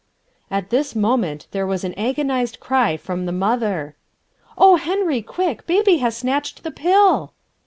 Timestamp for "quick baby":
5.21-5.97